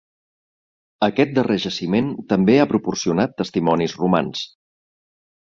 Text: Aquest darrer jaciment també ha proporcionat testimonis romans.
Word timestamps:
Aquest 1.07 1.35
darrer 1.35 1.57
jaciment 1.65 2.09
també 2.33 2.57
ha 2.63 2.67
proporcionat 2.73 3.37
testimonis 3.43 3.95
romans. 4.01 4.43